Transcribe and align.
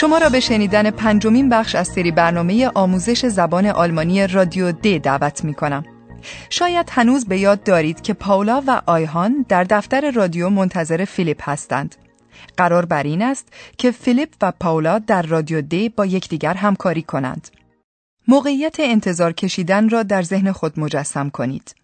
شما 0.00 0.18
را 0.18 0.28
به 0.28 0.40
شنیدن 0.40 0.90
پنجمین 0.90 1.48
بخش 1.48 1.74
از 1.74 1.88
سری 1.88 2.10
برنامه 2.10 2.70
آموزش 2.74 3.26
زبان 3.26 3.66
آلمانی 3.66 4.26
رادیو 4.26 4.72
د 4.72 4.98
دعوت 5.02 5.44
می 5.44 5.54
کنم. 5.54 5.84
شاید 6.50 6.90
هنوز 6.92 7.26
به 7.26 7.38
یاد 7.38 7.62
دارید 7.62 8.00
که 8.00 8.14
پاولا 8.14 8.62
و 8.66 8.82
آیهان 8.86 9.44
در 9.48 9.64
دفتر 9.64 10.10
رادیو 10.10 10.50
منتظر 10.50 11.04
فیلیپ 11.04 11.48
هستند. 11.48 11.94
قرار 12.56 12.84
بر 12.84 13.02
این 13.02 13.22
است 13.22 13.48
که 13.78 13.90
فیلیپ 13.90 14.28
و 14.42 14.52
پاولا 14.60 14.98
در 14.98 15.22
رادیو 15.22 15.62
د 15.62 15.94
با 15.94 16.06
یکدیگر 16.06 16.54
همکاری 16.54 17.02
کنند. 17.02 17.48
موقعیت 18.28 18.76
انتظار 18.80 19.32
کشیدن 19.32 19.88
را 19.88 20.02
در 20.02 20.22
ذهن 20.22 20.52
خود 20.52 20.80
مجسم 20.80 21.30
کنید. 21.30 21.74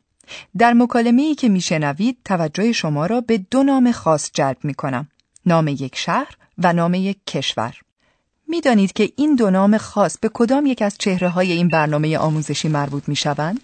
در 0.59 0.73
مکالمه 0.73 1.23
ای 1.23 1.35
که 1.35 1.49
میشنوید 1.49 2.17
توجه 2.25 2.73
شما 2.73 3.07
را 3.07 3.21
به 3.21 3.39
دو 3.39 3.63
نام 3.63 3.93
خاص 3.93 4.31
جلب 4.35 4.59
می 4.63 4.75
کنم. 4.75 5.09
نام 5.47 5.69
یک 5.69 5.97
شهر 5.97 6.37
و 6.59 6.73
نام 6.73 6.95
یک 6.95 7.17
کشور. 7.27 7.84
می‌دانید 8.49 8.93
که 8.93 9.13
این 9.17 9.35
دو 9.37 9.51
نام 9.51 9.79
خاص 9.79 10.19
به 10.19 10.31
کدام 10.35 10.67
یک 10.67 10.83
از 10.83 10.99
چهره 10.99 11.29
های 11.29 11.53
این 11.53 11.69
برنامه 11.69 12.19
آموزشی 12.19 12.69
مربوط 12.69 13.09
می 13.09 13.17
شوند؟ 13.17 13.61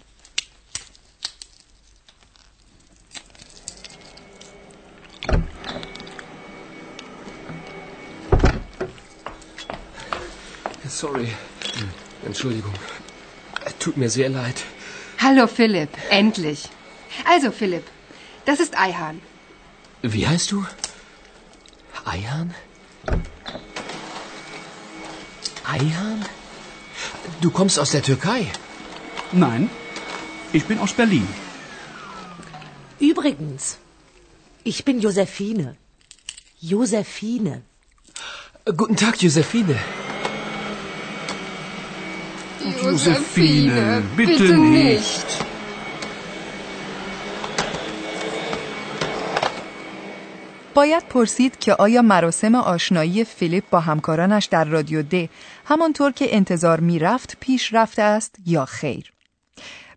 Sorry. 11.01 11.29
Entschuldigung. 12.27 12.75
Tut 13.79 13.97
mir 13.97 14.09
sehr 14.09 14.29
leid. 14.29 14.57
Hallo 15.25 15.47
Philipp, 15.47 15.89
endlich. 16.09 16.61
Also 17.25 17.49
Philipp, 17.51 17.85
das 18.45 18.59
ist 18.59 18.73
Eihahn. 18.77 19.17
Wie 20.03 20.27
heißt 20.27 20.51
du? 20.51 20.57
Eihahn? 22.05 22.53
Eihahn? 25.71 26.25
Du 27.41 27.49
kommst 27.49 27.79
aus 27.79 27.91
der 27.91 28.03
Türkei? 28.03 28.41
Nein, 29.31 29.69
ich 30.53 30.65
bin 30.65 30.77
aus 30.79 30.93
Berlin. 30.93 31.27
Übrigens, 32.99 33.77
ich 34.63 34.83
bin 34.85 34.99
Josephine. 34.99 35.75
Josephine. 36.59 37.61
Guten 38.65 38.95
Tag, 38.95 39.21
Josephine. 39.21 39.77
Josephine, 42.83 44.03
bitte 44.15 44.57
nicht. 44.57 45.27
باید 50.73 51.07
پرسید 51.07 51.59
که 51.59 51.73
آیا 51.73 52.01
مراسم 52.01 52.55
آشنایی 52.55 53.23
فیلیپ 53.23 53.69
با 53.69 53.79
همکارانش 53.79 54.45
در 54.45 54.63
رادیو 54.63 55.01
د 55.01 55.29
همانطور 55.65 56.11
که 56.11 56.35
انتظار 56.35 56.79
می‌رفت 56.79 57.37
پیش 57.39 57.73
رفته 57.73 58.01
است 58.01 58.35
یا 58.45 58.65
خیر. 58.65 59.13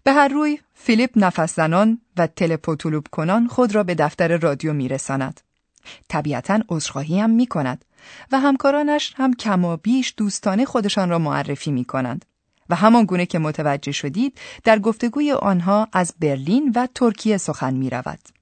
به 0.02 0.12
هر 0.12 0.28
روی 0.28 0.58
فیلیپ 0.74 1.10
نفس 1.16 1.56
زنان 1.56 2.00
و 2.16 2.26
تلپوتولوب 2.26 3.06
کنان 3.10 3.48
خود 3.48 3.74
را 3.74 3.82
به 3.82 3.94
دفتر 3.94 4.36
رادیو 4.36 4.72
میرساند. 4.72 5.40
طبیعتا 6.08 6.60
عذرخواهی 6.68 7.20
هم 7.20 7.30
می 7.30 7.46
کند 7.46 7.84
و 8.32 8.40
همکارانش 8.40 9.14
هم 9.16 9.34
کما 9.34 9.76
بیش 9.76 10.14
دوستانه 10.16 10.64
خودشان 10.64 11.08
را 11.10 11.18
معرفی 11.18 11.70
می 11.70 11.84
کنند. 11.84 12.24
و 12.70 12.74
همان 12.74 13.04
گونه 13.04 13.26
که 13.26 13.38
متوجه 13.38 13.92
شدید 13.92 14.38
در 14.64 14.78
گفتگوی 14.78 15.32
آنها 15.32 15.88
از 15.92 16.14
برلین 16.20 16.72
و 16.76 16.88
ترکیه 16.94 17.36
سخن 17.36 17.74
می 17.74 17.90
رود. 17.90 18.33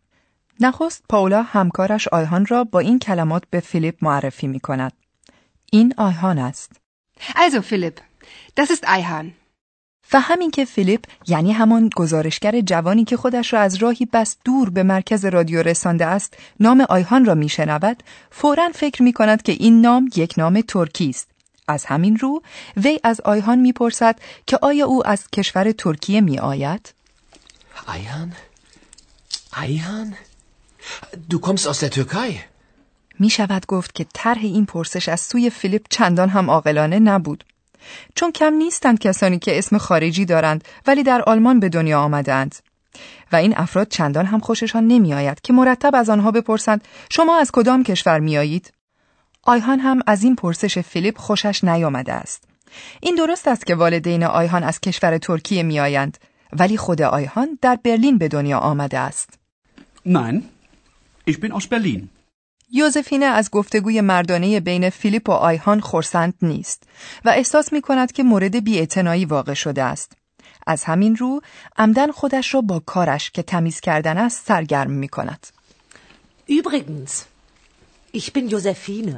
نخست 0.60 1.04
پاولا 1.08 1.42
همکارش 1.42 2.08
آیهان 2.08 2.46
را 2.46 2.64
با 2.64 2.78
این 2.78 2.98
کلمات 2.98 3.42
به 3.50 3.60
فیلیپ 3.60 3.94
معرفی 4.02 4.46
می 4.46 4.60
کند. 4.60 4.92
این 5.72 5.94
آیهان 5.96 6.38
است. 6.38 6.72
Also 7.20 7.62
Philipp, 7.62 8.00
das 8.56 8.70
ist 8.70 8.84
Eihahn. 8.84 9.26
و 10.12 10.20
همین 10.20 10.50
که 10.50 10.64
فیلیپ 10.64 11.04
یعنی 11.28 11.52
همان 11.52 11.90
گزارشگر 11.96 12.60
جوانی 12.60 13.04
که 13.04 13.16
خودش 13.16 13.52
را 13.52 13.60
از 13.60 13.74
راهی 13.74 14.08
بس 14.12 14.36
دور 14.44 14.70
به 14.70 14.82
مرکز 14.82 15.24
رادیو 15.24 15.62
رسانده 15.62 16.06
است 16.06 16.36
نام 16.60 16.86
آیهان 16.88 17.24
را 17.24 17.34
میشنود 17.34 18.02
فورا 18.30 18.70
فکر 18.74 19.02
می 19.02 19.12
کند 19.12 19.42
که 19.42 19.52
این 19.52 19.80
نام 19.80 20.10
یک 20.16 20.34
نام 20.36 20.60
ترکی 20.60 21.08
است 21.08 21.28
از 21.68 21.84
همین 21.84 22.16
رو 22.16 22.42
وی 22.76 23.00
از 23.04 23.20
آیهان 23.20 23.58
می‌پرسد 23.58 24.18
که 24.46 24.58
آیا 24.62 24.86
او 24.86 25.06
از 25.06 25.28
کشور 25.30 25.72
ترکیه 25.72 26.20
می 26.20 26.38
آید؟ 26.38 26.94
Eihahn? 27.86 28.32
Eihahn? 29.52 30.31
Du 31.28 31.38
kommst 31.38 31.66
aus 31.68 31.78
der 31.78 31.90
Türkei? 31.90 32.40
می 33.18 33.30
شود 33.30 33.66
گفت 33.66 33.94
که 33.94 34.06
طرح 34.14 34.38
این 34.42 34.66
پرسش 34.66 35.08
از 35.08 35.20
سوی 35.20 35.50
فیلیپ 35.50 35.86
چندان 35.90 36.28
هم 36.28 36.50
عاقلانه 36.50 36.98
نبود. 36.98 37.44
چون 38.14 38.32
کم 38.32 38.54
نیستند 38.54 38.98
کسانی 38.98 39.38
که 39.38 39.58
اسم 39.58 39.78
خارجی 39.78 40.24
دارند 40.24 40.64
ولی 40.86 41.02
در 41.02 41.22
آلمان 41.22 41.60
به 41.60 41.68
دنیا 41.68 42.00
آمدند. 42.00 42.54
و 43.32 43.36
این 43.36 43.54
افراد 43.56 43.88
چندان 43.88 44.26
هم 44.26 44.40
خوششان 44.40 44.86
نمی 44.86 45.14
آید 45.14 45.40
که 45.40 45.52
مرتب 45.52 45.94
از 45.94 46.08
آنها 46.08 46.30
بپرسند 46.30 46.84
شما 47.10 47.38
از 47.38 47.50
کدام 47.52 47.82
کشور 47.82 48.20
می 48.20 48.38
آیید؟ 48.38 48.72
آیهان 49.42 49.80
هم 49.80 50.00
از 50.06 50.22
این 50.22 50.36
پرسش 50.36 50.78
فیلیپ 50.78 51.18
خوشش 51.18 51.64
نیامده 51.64 52.12
است. 52.12 52.44
این 53.00 53.14
درست 53.14 53.48
است 53.48 53.66
که 53.66 53.74
والدین 53.74 54.24
آیهان 54.24 54.62
از 54.64 54.80
کشور 54.80 55.18
ترکیه 55.18 55.62
می 55.62 55.80
آیند 55.80 56.18
ولی 56.52 56.76
خود 56.76 57.02
آیهان 57.02 57.58
در 57.62 57.78
برلین 57.84 58.18
به 58.18 58.28
دنیا 58.28 58.58
آمده 58.58 58.98
است. 58.98 59.38
Nein, 60.06 60.42
ich 61.26 61.40
bin 61.40 61.52
aus 61.52 61.66
Berlin. 61.66 62.08
یوزفینه 62.74 63.26
از 63.26 63.50
گفتگوی 63.50 64.00
مردانه 64.00 64.60
بین 64.60 64.90
فیلیپ 64.90 65.28
و 65.28 65.32
آیهان 65.32 65.80
خورسند 65.80 66.34
نیست 66.42 66.82
و 67.24 67.28
احساس 67.28 67.72
می 67.72 67.80
کند 67.80 68.12
که 68.12 68.22
مورد 68.22 68.64
بیاعتنایی 68.64 69.24
واقع 69.24 69.54
شده 69.54 69.82
است. 69.82 70.12
از 70.66 70.84
همین 70.84 71.16
رو 71.16 71.40
عمدن 71.76 72.10
خودش 72.10 72.54
را 72.54 72.60
با 72.60 72.78
کارش 72.78 73.30
که 73.30 73.42
تمیز 73.42 73.80
کردن 73.80 74.18
است 74.18 74.46
سرگرم 74.46 74.90
می 74.90 75.08
کند. 75.08 75.46
Übrigens, 76.48 77.12
ich 78.14 78.32
bin 78.32 78.48
Josephine. 78.48 79.16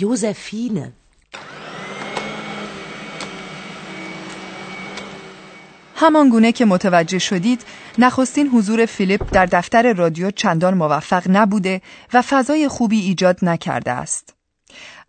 Josephine. 0.00 1.03
همان 5.96 6.28
گونه 6.28 6.52
که 6.52 6.64
متوجه 6.64 7.18
شدید 7.18 7.62
نخستین 7.98 8.48
حضور 8.48 8.86
فیلیپ 8.86 9.30
در 9.32 9.46
دفتر 9.46 9.92
رادیو 9.92 10.30
چندان 10.30 10.74
موفق 10.74 11.22
نبوده 11.30 11.80
و 12.12 12.22
فضای 12.22 12.68
خوبی 12.68 13.00
ایجاد 13.00 13.38
نکرده 13.42 13.90
است. 13.90 14.34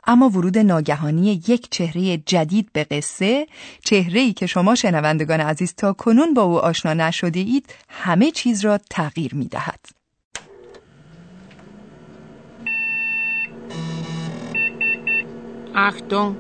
اما 0.08 0.30
ورود 0.30 0.58
ناگهانی 0.58 1.42
یک 1.48 1.68
چهره 1.72 2.18
جدید 2.18 2.70
به 2.74 2.84
قصه 2.84 3.48
چهره‌ای 3.84 4.34
که 4.34 4.48
شما 4.48 4.76
شنوندگان 4.76 5.40
عزیز 5.40 5.74
تا 5.76 5.94
کنون 5.94 6.34
با 6.34 6.42
او 6.42 6.60
آشنا 6.60 6.94
نشده 6.94 7.40
اید 7.40 7.66
همه 7.90 8.32
چیز 8.32 8.66
را 8.66 8.80
تغییر 8.90 9.36
می 9.36 9.46
دهد. 9.46 9.80
Achtung, 15.90 16.32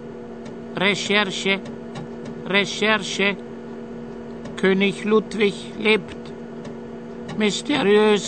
Recherche, 0.83 1.56
Recherche. 2.56 3.44
König 4.65 4.97
Ludwig 5.12 5.56
lebt. 5.88 6.21
Mysteriös, 7.38 8.25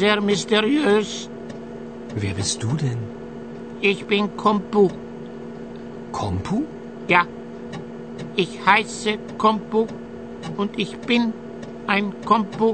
sehr 0.00 0.18
mysteriös. 0.30 1.08
Wer 2.22 2.34
bist 2.40 2.62
du 2.62 2.70
denn? 2.84 3.00
Ich 3.90 4.00
bin 4.12 4.24
Kompu. 4.44 4.84
Kompu? 6.20 6.56
Ja, 7.14 7.22
ich 8.42 8.52
heiße 8.68 9.12
Kompu 9.42 9.80
und 10.60 10.70
ich 10.84 10.92
bin 11.08 11.22
ein 11.94 12.06
Kompu. 12.30 12.68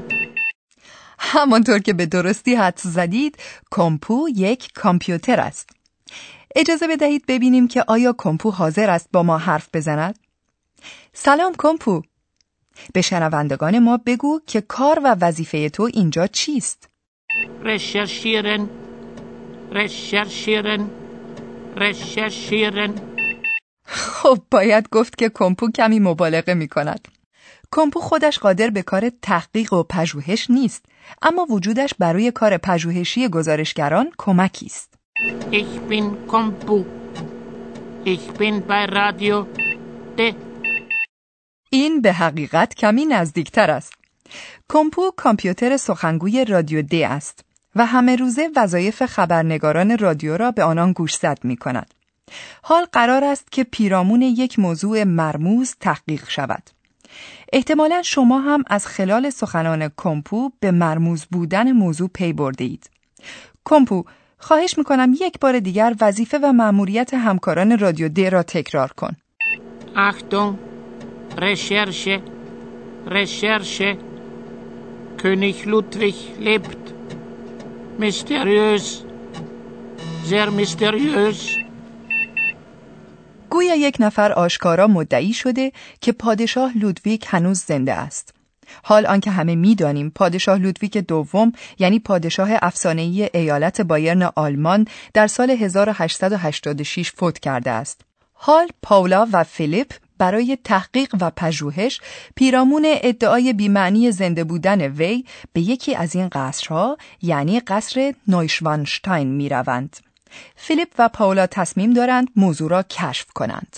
همانطور 1.19 1.79
که 1.79 1.93
به 1.93 2.05
درستی 2.05 2.55
حدس 2.55 2.87
زدید 2.87 3.37
کمپو 3.71 4.27
یک 4.35 4.69
کامپیوتر 4.73 5.39
است. 5.39 5.69
اجازه 6.55 6.87
بدهید 6.87 7.23
ببینیم 7.27 7.67
که 7.67 7.83
آیا 7.87 8.15
کمپو 8.17 8.51
حاضر 8.51 8.89
است 8.89 9.09
با 9.13 9.23
ما 9.23 9.37
حرف 9.37 9.69
بزند؟ 9.73 10.19
سلام 11.13 11.53
کمپو 11.57 12.01
به 12.93 13.01
شنوندگان 13.01 13.79
ما 13.79 13.99
بگو 14.05 14.39
که 14.47 14.61
کار 14.61 14.99
و 15.03 15.15
وظیفه 15.21 15.69
تو 15.69 15.89
اینجا 15.93 16.27
چیست؟ 16.27 16.89
Recherchieren, 17.63 18.61
recherchieren. 19.71 20.81
recherchieren. 21.75 22.91
خب 23.85 24.39
باید 24.51 24.89
گفت 24.89 25.17
که 25.17 25.29
کمپو 25.29 25.71
کمی 25.71 25.99
مبالغه 25.99 26.53
می 26.53 26.67
کند. 26.67 27.07
کمپو 27.71 27.99
خودش 27.99 28.39
قادر 28.39 28.69
به 28.69 28.81
کار 28.81 29.11
تحقیق 29.21 29.73
و 29.73 29.83
پژوهش 29.83 30.49
نیست 30.49 30.85
اما 31.21 31.45
وجودش 31.45 31.93
برای 31.99 32.31
کار 32.31 32.57
پژوهشی 32.57 33.27
گزارشگران 33.27 34.11
کمکی 34.17 34.65
است. 34.65 34.93
Ich 35.51 35.73
bin 35.89 36.05
Kompu. 36.27 36.85
Ich 38.05 38.25
bin 38.39 38.55
bei 38.67 38.85
Radio 38.85 39.47
D. 40.17 40.52
این 41.73 42.01
به 42.01 42.13
حقیقت 42.13 42.75
کمی 42.75 43.05
نزدیکتر 43.05 43.71
است. 43.71 43.93
کمپو 44.69 45.11
کامپیوتر 45.17 45.77
سخنگوی 45.77 46.45
رادیو 46.45 46.81
دی 46.81 47.03
است 47.03 47.45
و 47.75 47.85
همه 47.85 48.15
روزه 48.15 48.49
وظایف 48.55 49.05
خبرنگاران 49.05 49.97
رادیو 49.97 50.37
را 50.37 50.51
به 50.51 50.63
آنان 50.63 50.91
گوشزد 50.91 51.37
می 51.43 51.57
کند. 51.57 51.93
حال 52.61 52.85
قرار 52.91 53.23
است 53.23 53.51
که 53.51 53.63
پیرامون 53.63 54.21
یک 54.21 54.59
موضوع 54.59 55.03
مرموز 55.03 55.75
تحقیق 55.79 56.29
شود. 56.29 56.69
احتمالا 57.53 58.01
شما 58.01 58.39
هم 58.39 58.63
از 58.67 58.87
خلال 58.87 59.29
سخنان 59.29 59.91
کمپو 59.97 60.51
به 60.59 60.71
مرموز 60.71 61.25
بودن 61.31 61.71
موضوع 61.71 62.09
پی 62.13 62.33
برده 62.33 62.63
اید. 62.63 62.89
کمپو 63.65 64.03
خواهش 64.37 64.77
می‌کنم 64.77 65.13
یک 65.21 65.39
بار 65.39 65.59
دیگر 65.59 65.95
وظیفه 66.01 66.39
و 66.43 66.53
مأموریت 66.53 67.13
همکاران 67.13 67.79
رادیو 67.79 68.09
دی 68.09 68.29
را 68.29 68.43
تکرار 68.43 68.91
کن. 68.93 69.15
Achtung, 69.95 70.72
Recherche, 71.37 72.21
Recherche. 73.05 73.97
König 75.17 75.65
Ludwig 75.65 76.15
lebt. 76.39 76.81
Mysteriös, 77.97 79.05
sehr 80.29 80.51
mysteriös. 80.51 81.57
گویا 83.49 83.75
یک 83.75 83.97
نفر 83.99 84.31
آشکارا 84.31 84.87
مدعی 84.87 85.33
شده 85.33 85.71
که 86.01 86.11
پادشاه 86.11 86.77
لودویک 86.77 87.25
هنوز 87.29 87.59
زنده 87.59 87.93
است. 87.93 88.33
حال 88.83 89.05
آنکه 89.05 89.31
همه 89.31 89.55
می‌دانیم 89.55 90.09
پادشاه 90.09 90.57
لودویک 90.57 90.97
دوم 90.97 91.51
یعنی 91.79 91.99
پادشاه 91.99 92.49
افسانه‌ای 92.61 93.29
ایالت 93.33 93.81
بایرن 93.81 94.29
آلمان 94.35 94.87
در 95.13 95.27
سال 95.27 95.49
1886 95.49 97.11
فوت 97.11 97.39
کرده 97.39 97.71
است. 97.71 98.01
حال 98.33 98.67
پاولا 98.81 99.27
و 99.31 99.43
فیلیپ 99.43 99.93
برای 100.17 100.57
تحقیق 100.63 101.15
و 101.21 101.31
پژوهش 101.35 102.01
پیرامون 102.35 102.85
ادعای 102.87 103.53
بیمعنی 103.53 104.11
زنده 104.11 104.43
بودن 104.43 104.81
وی 104.81 105.25
به 105.53 105.61
یکی 105.61 105.95
از 105.95 106.15
این 106.15 106.29
قصرها 106.31 106.97
یعنی 107.21 107.59
قصر 107.59 108.13
نویشوانشتاین 108.27 109.27
می 109.27 109.49
روند. 109.49 109.97
فیلیپ 110.55 110.87
و 110.99 111.09
پاولا 111.09 111.47
تصمیم 111.47 111.93
دارند 111.93 112.27
موضوع 112.35 112.69
را 112.69 112.83
کشف 112.83 113.25
کنند. 113.35 113.77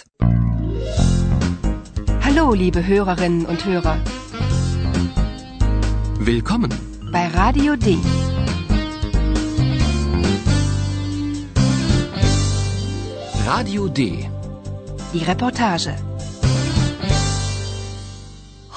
Hallo, 2.26 2.54
liebe 2.54 2.86
Hörerinnen 2.88 3.46
und 3.46 3.66
Hörer. 3.66 3.98
Willkommen. 6.20 6.72
Bei 7.14 7.28
Radio 7.28 7.76
D. 7.76 7.98
Radio 13.46 13.88
D. 13.88 14.28
Die 15.14 15.24
Reportage. 15.24 16.05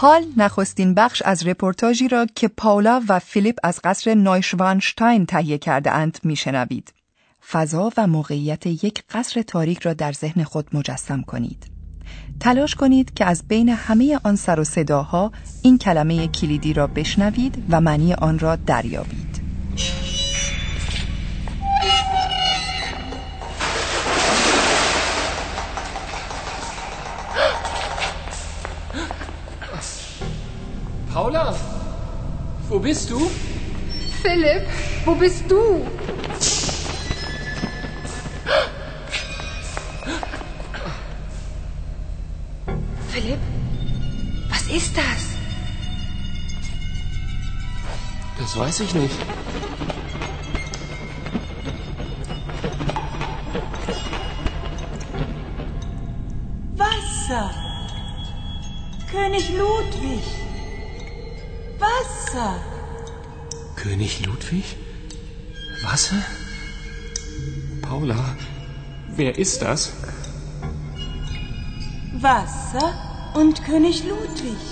حال 0.00 0.25
نخستین 0.37 0.95
بخش 0.95 1.23
از 1.23 1.47
رپورتاژی 1.47 2.09
را 2.09 2.27
که 2.35 2.49
پاولا 2.49 3.03
و 3.09 3.19
فیلیپ 3.19 3.59
از 3.62 3.81
قصر 3.85 4.15
نایشوانشتاین 4.15 5.27
تهیه 5.27 5.59
کرده 5.59 5.91
اند 5.91 6.19
میشنوید. 6.23 6.93
فضا 7.50 7.93
و 7.97 8.06
موقعیت 8.06 8.67
یک 8.67 9.03
قصر 9.11 9.43
تاریک 9.43 9.79
را 9.79 9.93
در 9.93 10.12
ذهن 10.12 10.45
خود 10.45 10.67
مجسم 10.73 11.23
کنید. 11.23 11.67
تلاش 12.41 12.75
کنید 12.75 13.15
که 13.15 13.25
از 13.25 13.49
بین 13.49 13.69
همه 13.69 14.21
آن 14.25 14.37
سر 14.37 14.61
و 14.61 14.65
صداها 14.65 15.33
این 15.62 15.79
کلمه 15.79 16.29
کلیدی 16.29 16.73
را 16.73 16.87
بشنوید 16.87 17.65
و 17.71 17.81
معنی 17.81 18.15
آن 18.15 18.39
را 18.39 18.56
دریابید. 18.56 19.38
Wo 32.69 32.79
bist 32.79 33.11
du? 33.11 33.31
Philipp, 34.23 34.67
wo 35.05 35.15
bist 35.15 35.50
du? 35.50 35.87
Philipp, 43.09 43.38
was 44.50 44.62
ist 44.69 44.97
das? 44.97 45.38
Das 48.38 48.56
weiß 48.56 48.81
ich 48.81 48.94
nicht. 48.94 49.17
König 63.83 64.27
Ludwig? 64.27 64.65
Wasser? 65.85 66.23
Paula, 67.81 68.37
wer 69.17 69.39
ist 69.39 69.63
das? 69.63 69.93
Wasser 72.27 72.89
und 73.41 73.55
König 73.65 74.03
Ludwig. 74.13 74.63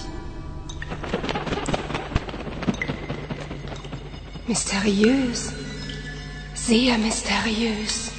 Mysteriös. 4.48 5.52
Sehr 6.54 6.98
mysteriös. 6.98 8.10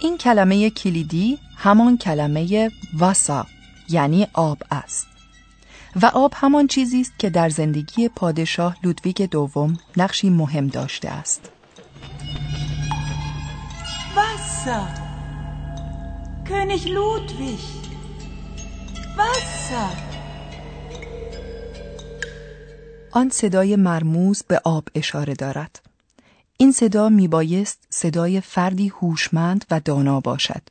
این 0.00 0.18
کلمه 0.18 0.70
کلیدی 0.70 1.38
همان 1.56 1.98
کلمه 1.98 2.70
واسا 2.92 3.46
یعنی 3.88 4.26
آب 4.32 4.62
است. 4.70 5.19
و 6.02 6.06
آب 6.06 6.32
همان 6.36 6.66
چیزی 6.66 7.00
است 7.00 7.18
که 7.18 7.30
در 7.30 7.48
زندگی 7.48 8.08
پادشاه 8.08 8.76
لودویگ 8.82 9.22
دوم 9.22 9.76
نقشی 9.96 10.30
مهم 10.30 10.66
داشته 10.66 11.08
است. 11.08 11.50
Wasser. 14.16 14.86
König 16.48 16.84
Ludwig. 16.96 17.64
Wasser. 19.18 19.96
آن 23.12 23.30
صدای 23.30 23.76
مرموز 23.76 24.42
به 24.42 24.60
آب 24.64 24.88
اشاره 24.94 25.34
دارد. 25.34 25.82
این 26.56 26.72
صدا 26.72 27.08
میبایست 27.08 27.86
صدای 27.90 28.40
فردی 28.40 28.88
هوشمند 28.88 29.64
و 29.70 29.80
دانا 29.80 30.20
باشد. 30.20 30.62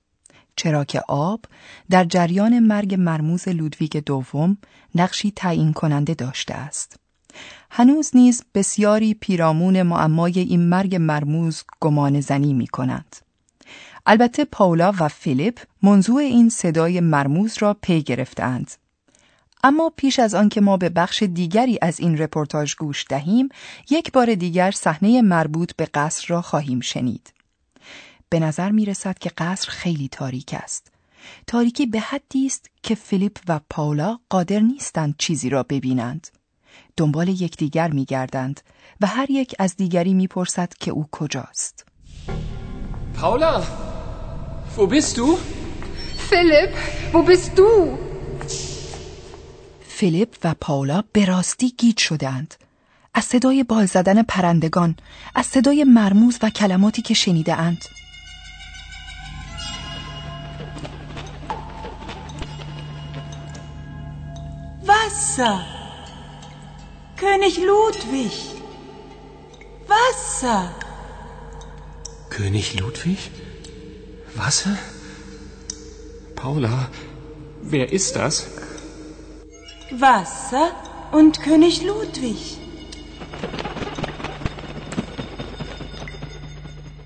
چرا 0.59 0.83
که 0.83 1.01
آب 1.07 1.45
در 1.89 2.03
جریان 2.03 2.59
مرگ 2.59 2.95
مرموز 2.95 3.47
لودویگ 3.47 3.97
دوم 3.97 4.57
نقشی 4.95 5.33
تعیین 5.35 5.73
کننده 5.73 6.13
داشته 6.13 6.53
است. 6.53 6.99
هنوز 7.71 8.11
نیز 8.13 8.43
بسیاری 8.53 9.13
پیرامون 9.13 9.81
معمای 9.81 10.39
این 10.39 10.69
مرگ 10.69 10.95
مرموز 10.95 11.63
گمان 11.79 12.19
زنی 12.19 12.53
می 12.53 12.67
کنند. 12.67 13.15
البته 14.05 14.45
پاولا 14.45 14.93
و 14.99 15.07
فیلیپ 15.07 15.59
منظور 15.81 16.21
این 16.21 16.49
صدای 16.49 16.99
مرموز 16.99 17.57
را 17.59 17.73
پی 17.81 18.01
گرفتند. 18.01 18.71
اما 19.63 19.91
پیش 19.95 20.19
از 20.19 20.35
آنکه 20.35 20.61
ما 20.61 20.77
به 20.77 20.89
بخش 20.89 21.23
دیگری 21.23 21.79
از 21.81 21.99
این 21.99 22.17
رپورتاج 22.17 22.75
گوش 22.75 23.05
دهیم، 23.09 23.49
یک 23.89 24.11
بار 24.11 24.35
دیگر 24.35 24.71
صحنه 24.71 25.21
مربوط 25.21 25.71
به 25.75 25.85
قصر 25.85 26.25
را 26.27 26.41
خواهیم 26.41 26.79
شنید. 26.79 27.33
به 28.29 28.39
نظر 28.39 28.71
می 28.71 28.85
رسد 28.85 29.19
که 29.19 29.31
قصر 29.37 29.69
خیلی 29.69 30.07
تاریک 30.07 30.53
است. 30.53 30.91
تاریکی 31.47 31.85
به 31.85 31.99
حدی 31.99 32.45
است 32.45 32.69
که 32.83 32.95
فیلیپ 32.95 33.37
و 33.47 33.59
پاولا 33.69 34.19
قادر 34.29 34.59
نیستند 34.59 35.15
چیزی 35.17 35.49
را 35.49 35.63
ببینند. 35.63 36.27
دنبال 36.97 37.27
یکدیگر 37.27 37.91
می 37.91 38.05
گردند 38.05 38.61
و 39.01 39.07
هر 39.07 39.31
یک 39.31 39.55
از 39.59 39.75
دیگری 39.75 40.13
می 40.13 40.27
پرسد 40.27 40.73
که 40.79 40.91
او 40.91 41.07
کجاست. 41.11 41.85
Wo 44.77 44.87
bist 44.87 45.13
du? 45.17 45.27
Philipp, 46.29 46.73
wo 47.13 47.19
bist 47.29 47.49
du? 47.57 47.69
فیلیپ 49.87 50.37
و 50.43 50.55
پاولا 50.61 51.03
به 51.11 51.25
راستی 51.25 51.73
گیج 51.77 51.99
شدند. 51.99 52.55
از 53.13 53.25
صدای 53.25 53.63
بال 53.63 53.85
زدن 53.85 54.23
پرندگان، 54.23 54.95
از 55.35 55.45
صدای 55.45 55.83
مرموز 55.83 56.39
و 56.41 56.49
کلماتی 56.49 57.01
که 57.01 57.13
شنیده 57.13 57.55
اند. 57.55 57.85
Wasser. 65.09 65.59
König 67.21 67.55
Ludwig. 67.69 68.35
Wasser. 69.91 70.61
König 72.29 72.67
Ludwig? 72.79 73.19
Wasser? 74.35 74.77
Paula, 76.35 76.75
wer 77.71 77.91
ist 77.91 78.15
das? 78.17 78.35
Wasser 80.05 80.67
und 81.11 81.33
König 81.45 81.75
Ludwig. 81.89 82.41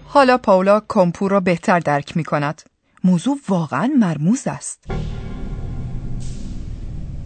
حالا 0.07 0.37
پاولا 0.37 0.79
کامپو 0.79 1.27
را 1.27 1.39
بهتر 1.39 1.79
درک 1.79 2.17
می 2.17 2.23
کند. 2.23 2.61
موضوع 3.03 3.37
واقعا 3.49 3.87
مرموز 3.99 4.47
است. 4.47 4.83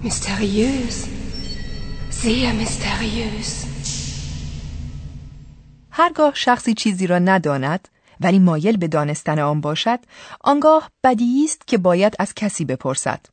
Mysteriös. 0.03 1.07
Sehr 2.09 2.53
mysteriös. 2.53 3.65
هرگاه 5.91 6.31
شخصی 6.35 6.73
چیزی 6.73 7.07
را 7.07 7.19
نداند 7.19 7.87
ولی 8.19 8.39
مایل 8.39 8.77
به 8.77 8.87
دانستن 8.87 9.39
آن 9.39 9.61
باشد 9.61 9.99
آنگاه 10.41 10.91
بدیهی 11.03 11.45
است 11.45 11.67
که 11.67 11.77
باید 11.77 12.15
از 12.19 12.33
کسی 12.33 12.65
بپرسد 12.65 13.25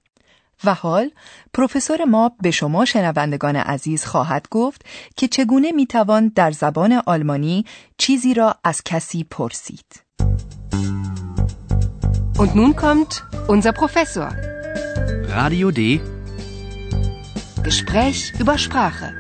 و 0.65 0.75
حال 0.75 1.11
پروفسور 1.55 2.05
ما 2.05 2.33
به 2.43 2.51
شما 2.51 2.85
شنوندگان 2.85 3.57
عزیز 3.57 4.05
خواهد 4.05 4.47
گفت 4.51 4.85
که 5.17 5.29
چگونه 5.29 5.73
می‌توان 5.73 6.33
در 6.35 6.51
زبان 6.51 6.93
آلمانی 7.07 7.65
چیزی 7.99 8.35
را 8.35 8.55
از 8.65 8.83
کسی 8.85 9.25
پرسید 9.25 10.05
Und 12.43 12.53
nun 12.57 12.73
kommt 12.85 13.13
unser 13.55 13.73
Professor. 13.83 14.31
Radio 15.29 15.71
D. 15.71 15.81
Gespräch 17.65 18.33
über 18.41 18.59
Sprache. 18.59 19.11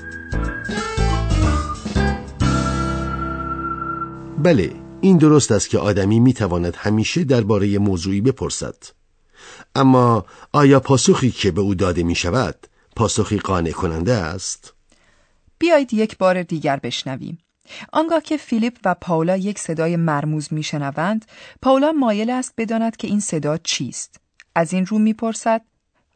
بله 4.38 4.72
این 5.00 5.18
درست 5.18 5.52
است 5.52 5.68
که 5.68 5.78
آدمی 5.78 6.20
می‌تواند 6.20 6.76
همیشه 6.76 7.24
درباره 7.24 7.78
موضوعی 7.78 8.20
بپرسد 8.20 8.76
اما 9.74 10.26
آیا 10.52 10.80
پاسخی 10.80 11.30
که 11.30 11.50
به 11.50 11.60
او 11.60 11.74
داده 11.74 12.02
می 12.02 12.14
شود 12.14 12.66
پاسخی 12.96 13.38
قانع 13.38 13.70
کننده 13.70 14.12
است؟ 14.12 14.72
بیایید 15.58 15.94
یک 15.94 16.18
بار 16.18 16.42
دیگر 16.42 16.76
بشنویم 16.76 17.38
آنگاه 17.92 18.22
که 18.22 18.36
فیلیپ 18.36 18.78
و 18.84 18.94
پاولا 18.94 19.36
یک 19.36 19.58
صدای 19.58 19.96
مرموز 19.96 20.52
میشنوند 20.52 21.24
پاولا 21.62 21.92
مایل 21.92 22.30
است 22.30 22.54
بداند 22.56 22.96
که 22.96 23.08
این 23.08 23.20
صدا 23.20 23.56
چیست 23.56 24.20
از 24.54 24.72
این 24.72 24.86
رو 24.86 24.98
می‌پرسد 24.98 25.62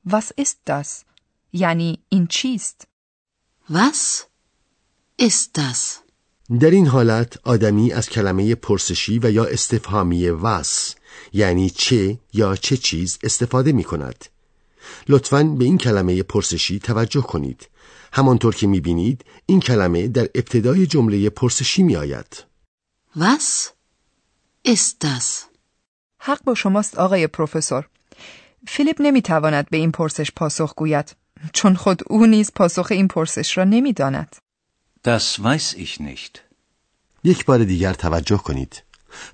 Was 0.08 0.32
ist 0.40 0.56
das؟ 0.66 1.08
یعنی 1.52 1.99
این 2.09 2.26
چیست؟ 2.26 2.87
Was 3.71 4.23
ist 5.23 5.59
das? 5.59 6.09
در 6.61 6.71
این 6.71 6.87
حالت 6.87 7.38
آدمی 7.45 7.93
از 7.93 8.09
کلمه 8.09 8.55
پرسشی 8.55 9.19
و 9.19 9.31
یا 9.31 9.45
استفهامی 9.45 10.28
وس 10.28 10.95
یعنی 11.33 11.71
چه 11.71 12.19
یا 12.33 12.57
چه 12.57 12.76
چیز 12.76 13.19
استفاده 13.23 13.73
می 13.73 13.85
کند 13.85 14.25
لطفاً 15.09 15.45
به 15.45 15.64
این 15.64 15.78
کلمه 15.78 16.23
پرسشی 16.23 16.78
توجه 16.78 17.21
کنید 17.21 17.69
همانطور 18.12 18.55
که 18.55 18.67
می 18.67 18.81
بینید 18.81 19.25
این 19.47 19.61
کلمه 19.61 20.09
در 20.09 20.28
ابتدای 20.35 20.87
جمله 20.87 21.31
پرسشی 21.31 21.83
می 21.83 21.97
آید 21.97 22.45
Was 23.17 23.69
ist 24.69 25.05
das? 25.05 25.25
حق 26.19 26.45
با 26.45 26.55
شماست 26.55 26.99
آقای 26.99 27.26
پروفسور 27.26 27.88
فیلیپ 28.67 28.97
نمی‌تواند 29.00 29.71
به 29.71 29.76
این 29.76 29.93
پرسش 29.93 30.31
پاسخ 30.31 30.75
گوید 30.75 31.17
چون 31.52 31.75
خود 31.75 32.02
او 32.07 32.26
نیز 32.26 32.50
پاسخ 32.54 32.87
این 32.90 33.09
پرسش 33.09 33.59
را 33.59 33.64
نمی‌داند. 33.64 34.37
Das 35.04 35.38
weiß 35.38 35.76
ich 35.76 36.00
nicht. 36.00 36.40
یک 37.25 37.45
بار 37.45 37.64
دیگر 37.64 37.95
توجه 37.95 38.38
کنید 38.38 38.83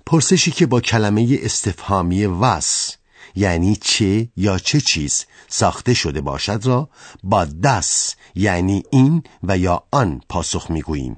پرسشی 0.07 0.51
که 0.51 0.67
با 0.67 0.81
کلمه 0.81 1.39
استفهامی 1.43 2.27
وس 2.27 2.91
یعنی 3.35 3.77
چه 3.77 4.29
یا 4.37 4.59
چه 4.59 4.81
چیز 4.81 5.25
ساخته 5.49 5.95
شده 5.95 6.21
باشد 6.21 6.61
را 6.65 6.89
با 7.23 7.45
دس 7.45 8.15
یعنی 8.35 8.83
این 8.93 9.23
و 9.43 9.59
یا 9.59 9.83
آن 9.91 10.21
پاسخ 10.29 10.71
می‌گوییم 10.71 11.17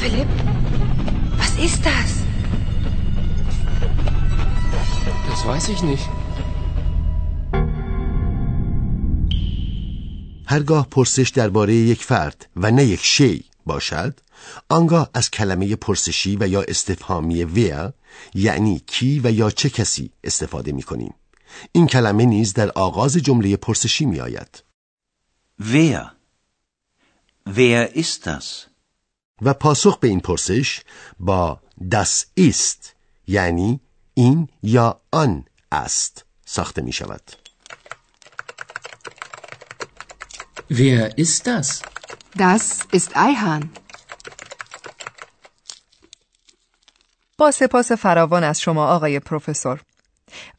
Philipp, 0.00 0.32
was 1.40 1.52
ist 1.66 1.80
das? 1.90 2.10
Das 5.30 5.40
weiß 5.50 5.68
ich 5.68 5.82
nicht. 5.82 6.23
هرگاه 10.46 10.88
پرسش 10.90 11.28
درباره 11.28 11.74
یک 11.74 12.02
فرد 12.02 12.46
و 12.56 12.70
نه 12.70 12.84
یک 12.84 13.00
شی 13.04 13.44
باشد 13.66 14.20
آنگاه 14.68 15.10
از 15.14 15.30
کلمه 15.30 15.76
پرسشی 15.76 16.36
و 16.40 16.48
یا 16.48 16.62
استفهامی 16.62 17.44
ویا 17.44 17.94
یعنی 18.34 18.82
کی 18.86 19.20
و 19.24 19.30
یا 19.32 19.50
چه 19.50 19.70
کسی 19.70 20.10
استفاده 20.24 20.72
می 20.72 20.82
کنیم 20.82 21.14
این 21.72 21.86
کلمه 21.86 22.24
نیز 22.24 22.52
در 22.52 22.70
آغاز 22.70 23.16
جمله 23.16 23.56
پرسشی 23.56 24.04
می 24.04 24.20
آید 24.20 24.62
Wer? 25.60 26.10
Wer 27.46 27.96
ist 27.96 28.26
das? 28.26 28.68
و 29.42 29.54
پاسخ 29.54 29.98
به 29.98 30.08
این 30.08 30.20
پرسش 30.20 30.80
با 31.20 31.60
das 31.90 32.40
ist 32.40 32.88
یعنی 33.26 33.80
این 34.14 34.48
یا 34.62 35.00
آن 35.12 35.44
است 35.72 36.24
ساخته 36.46 36.82
می 36.82 36.92
شود 36.92 37.43
Wer 40.68 41.18
ist 41.18 41.46
das? 41.46 41.82
Das 42.36 42.80
ist 42.92 43.16
Eihahn. 43.16 43.70
با 47.38 47.50
سپاس 47.50 47.92
فراوان 47.92 48.44
از 48.44 48.60
شما 48.60 48.86
آقای 48.86 49.20
پروفسور. 49.20 49.80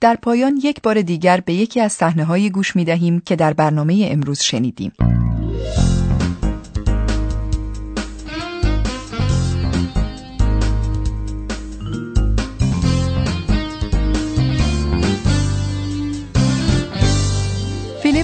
در 0.01 0.15
پایان 0.15 0.59
یک 0.63 0.81
بار 0.81 1.01
دیگر 1.01 1.39
به 1.39 1.53
یکی 1.53 1.81
از 1.81 1.93
صحنه 1.93 2.49
گوش 2.49 2.75
می 2.75 2.85
دهیم 2.85 3.19
که 3.19 3.35
در 3.35 3.53
برنامه 3.53 4.07
امروز 4.11 4.39
شنیدیم. 4.39 4.91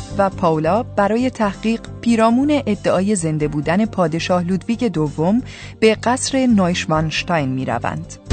فیلیپ 0.02 0.14
و 0.18 0.30
پاولا 0.30 0.84
برای 0.84 1.30
تحقیق 1.30 1.82
پیرامون 2.02 2.62
ادعای 2.66 3.16
زنده 3.16 3.48
بودن 3.48 3.86
پادشاه 3.86 4.44
لودویگ 4.44 4.86
دوم 4.86 5.42
به 5.80 5.96
قصر 5.96 6.46
نایشوانشتاین 6.46 7.50
می 7.50 7.66
روند. 7.66 8.31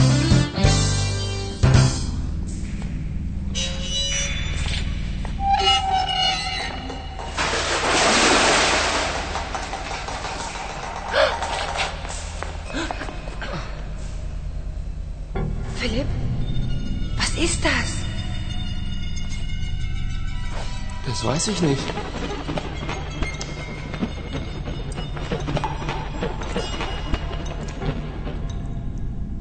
Weiß 21.28 21.48
ich 21.48 21.60
nicht. 21.60 21.82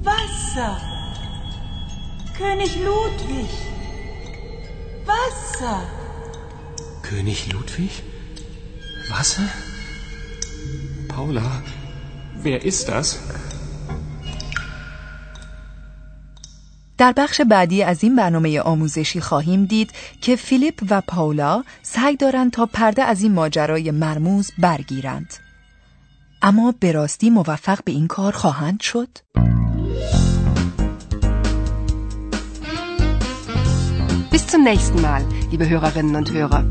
Wasser. 0.03 0.81
König 2.37 2.75
Ludwig. 2.75 3.49
Wasser. 5.05 5.81
König 7.03 7.53
Ludwig? 7.53 8.03
Wasser? 9.09 9.47
Paula, 11.07 11.63
wer 12.43 12.65
ist 12.65 12.89
das? 12.89 13.19
در 16.97 17.13
بخش 17.17 17.41
بعدی 17.41 17.83
از 17.83 18.03
این 18.03 18.15
برنامه 18.15 18.61
آموزشی 18.61 19.21
خواهیم 19.21 19.65
دید 19.65 19.91
که 20.21 20.35
فیلیپ 20.35 20.83
و 20.89 21.01
پاولا 21.01 21.63
سعی 21.81 22.15
دارند 22.15 22.51
تا 22.51 22.65
پرده 22.65 23.03
از 23.03 23.21
این 23.21 23.33
ماجرای 23.33 23.91
مرموز 23.91 24.51
برگیرند. 24.57 25.33
اما 26.41 26.73
به 26.79 26.91
راستی 26.91 27.29
موفق 27.29 27.83
به 27.83 27.91
این 27.91 28.07
کار 28.07 28.31
خواهند 28.31 28.81
شد؟ 28.81 29.09
Bis 34.31 34.45
zum 34.51 34.63
nächsten 34.71 34.99
Mal, 35.01 35.23
liebe 35.51 35.65
Hörerinnen 35.71 36.15
und 36.15 36.29
Hörer. 36.33 36.63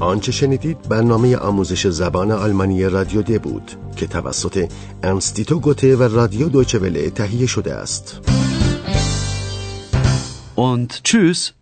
آنچه 0.00 0.32
شنیدید 0.32 0.88
برنامه 0.88 1.36
آموزش 1.36 1.86
زبان 1.86 2.30
آلمانی 2.30 2.84
رادیو 2.84 3.22
د 3.22 3.42
بود 3.42 3.70
که 4.02 4.08
توسط 4.08 4.68
انستیتو 5.02 5.60
گوته 5.60 5.96
و 5.96 6.02
رادیو 6.02 6.48
دویچه 6.48 7.10
تهیه 7.10 7.46
شده 7.46 7.74
است. 7.74 8.20
Und 10.56 10.90
tschüss. 11.04 11.61